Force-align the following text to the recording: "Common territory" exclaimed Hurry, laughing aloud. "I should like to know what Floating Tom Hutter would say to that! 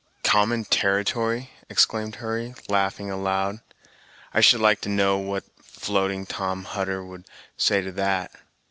"Common 0.23 0.65
territory" 0.65 1.51
exclaimed 1.69 2.15
Hurry, 2.15 2.55
laughing 2.67 3.11
aloud. 3.11 3.59
"I 4.33 4.41
should 4.41 4.59
like 4.59 4.81
to 4.81 4.89
know 4.89 5.19
what 5.19 5.43
Floating 5.61 6.25
Tom 6.25 6.63
Hutter 6.63 7.05
would 7.05 7.27
say 7.55 7.81
to 7.81 7.91
that! 7.91 8.31